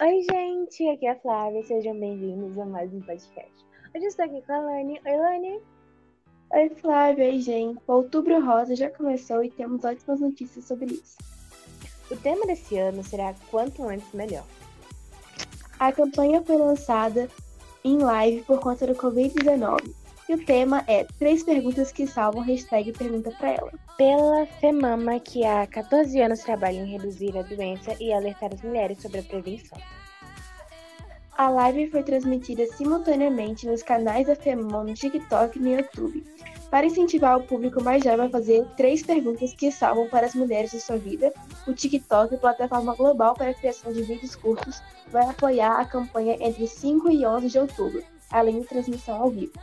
[0.00, 3.50] Oi, gente, aqui é a Flávia, sejam bem-vindos a mais um podcast.
[3.92, 5.00] Hoje eu estou aqui com a Lani.
[5.04, 5.60] Oi, Lani.
[6.52, 7.24] Oi, Flávia.
[7.24, 7.80] Oi, gente.
[7.84, 11.18] O Outubro Rosa já começou e temos ótimas notícias sobre isso.
[12.12, 14.44] O tema desse ano será Quanto Antes Melhor.
[15.80, 17.28] A campanha foi lançada
[17.82, 22.92] em live por conta do Covid-19 e o tema é Três Perguntas que Salvam, hashtag
[22.92, 23.72] Pergunta Pra Ela.
[23.96, 29.00] Pela FEMAMA, que há 14 anos trabalha em reduzir a doença e alertar as mulheres
[29.00, 29.78] sobre a prevenção.
[31.34, 36.22] A live foi transmitida simultaneamente nos canais da FEMAMA no TikTok e no YouTube.
[36.70, 40.72] Para incentivar o público mais jovem a fazer três perguntas que salvam para as mulheres
[40.72, 41.32] de sua vida,
[41.66, 46.66] o TikTok, plataforma global para a criação de vídeos curtos, vai apoiar a campanha entre
[46.66, 49.54] 5 e 11 de outubro, além de transmissão ao vivo.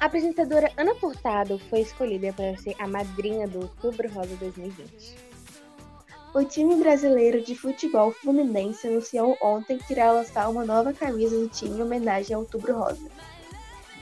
[0.00, 5.14] A apresentadora Ana Furtado foi escolhida para ser a madrinha do Outubro Rosa 2020.
[6.34, 11.48] O time brasileiro de futebol Fluminense anunciou ontem que irá lançar uma nova camisa do
[11.48, 13.10] time em homenagem ao Outubro Rosa.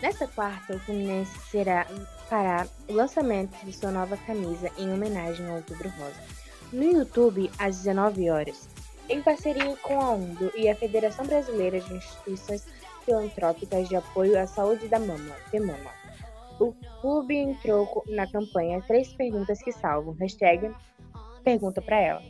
[0.00, 1.84] Nesta quarta, o Fluminense será
[2.28, 6.22] fará o lançamento de sua nova camisa em homenagem ao Outubro Rosa.
[6.72, 8.68] No YouTube, às 19 horas,
[9.08, 12.64] em parceria com a UNDO e a Federação Brasileira de Instituições
[13.08, 15.90] filantrópicas de apoio à saúde da mama, FEMAMA.
[16.60, 20.70] O clube entrou na campanha Três Perguntas que Salvam, hashtag
[21.42, 22.22] Pergunta para Ela,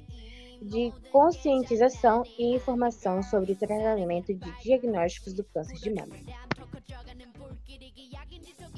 [0.62, 6.14] de conscientização e informação sobre tratamento de diagnósticos do câncer de mama.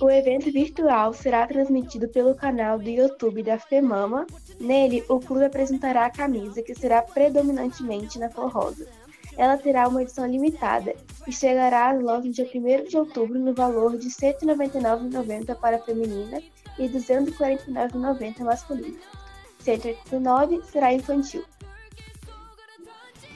[0.01, 4.27] O evento virtual será transmitido pelo canal do YouTube da FEMAMA.
[4.59, 8.89] Nele, o clube apresentará a camisa, que será predominantemente na cor rosa.
[9.37, 10.95] Ela terá uma edição limitada
[11.27, 15.81] e chegará às lojas dia 1 de outubro no valor de R$ 199,90 para a
[15.81, 16.43] feminina
[16.79, 18.99] e R$ 249,90 masculina.
[18.99, 21.45] R$ 189 será infantil.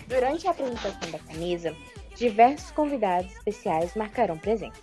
[0.08, 1.74] Durante a apresentação da camisa,
[2.16, 4.82] diversos convidados especiais marcarão presença.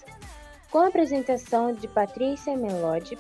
[0.72, 3.18] Com a apresentação de Patrícia Melodi,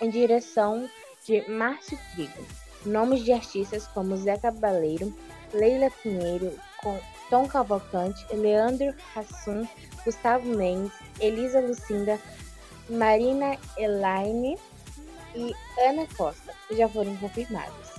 [0.00, 0.88] em direção
[1.24, 2.44] de Márcio Trigo,
[2.84, 5.14] nomes de artistas como Zé Cabaleiro,
[5.52, 6.52] Leila Pinheiro,
[7.28, 9.66] Tom Cavalcante, Leandro Hassum,
[10.04, 12.18] Gustavo Mendes, Elisa Lucinda,
[12.88, 14.58] Marina Elaine
[15.34, 17.90] e Ana Costa já foram confirmados.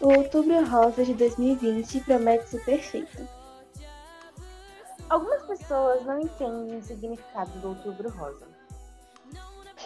[0.00, 3.28] O Outubro Rosa de 2020 promete ser perfeito.
[5.08, 8.53] Algumas pessoas não entendem o significado do Outubro Rosa.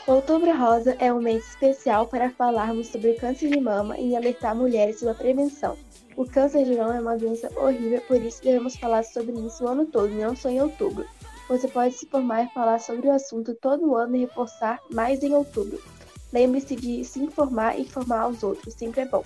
[0.08, 5.00] Outubro Rosa é um mês especial para falarmos sobre câncer de mama e alertar mulheres
[5.00, 5.76] sobre a prevenção.
[6.16, 9.68] O câncer de mama é uma doença horrível, por isso devemos falar sobre isso o
[9.68, 11.06] ano todo, não só em outubro.
[11.46, 15.34] Você pode se formar e falar sobre o assunto todo ano e reforçar mais em
[15.34, 15.78] outubro.
[16.32, 19.22] Lembre-se de se informar e informar aos outros, sempre é bom.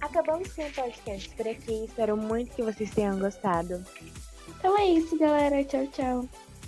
[0.00, 3.84] Acabamos com o podcast por aqui, espero muito que vocês tenham gostado.
[4.48, 5.62] Então é isso, galera.
[5.64, 6.49] Tchau, tchau.